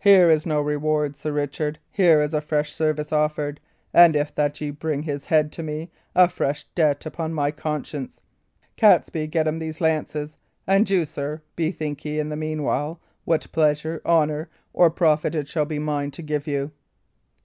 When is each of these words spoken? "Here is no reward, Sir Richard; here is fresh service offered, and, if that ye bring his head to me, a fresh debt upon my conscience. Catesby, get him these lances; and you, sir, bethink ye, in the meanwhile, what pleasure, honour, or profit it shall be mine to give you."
"Here 0.00 0.28
is 0.30 0.44
no 0.44 0.60
reward, 0.60 1.14
Sir 1.14 1.30
Richard; 1.30 1.78
here 1.88 2.20
is 2.20 2.34
fresh 2.44 2.72
service 2.72 3.12
offered, 3.12 3.60
and, 3.92 4.16
if 4.16 4.34
that 4.34 4.60
ye 4.60 4.70
bring 4.70 5.04
his 5.04 5.26
head 5.26 5.52
to 5.52 5.62
me, 5.62 5.92
a 6.12 6.28
fresh 6.28 6.64
debt 6.74 7.06
upon 7.06 7.32
my 7.32 7.52
conscience. 7.52 8.20
Catesby, 8.76 9.28
get 9.28 9.46
him 9.46 9.60
these 9.60 9.80
lances; 9.80 10.36
and 10.66 10.90
you, 10.90 11.06
sir, 11.06 11.40
bethink 11.54 12.04
ye, 12.04 12.18
in 12.18 12.30
the 12.30 12.36
meanwhile, 12.36 13.00
what 13.24 13.46
pleasure, 13.52 14.02
honour, 14.04 14.50
or 14.72 14.90
profit 14.90 15.36
it 15.36 15.46
shall 15.46 15.66
be 15.66 15.78
mine 15.78 16.10
to 16.10 16.22
give 16.22 16.48
you." 16.48 16.72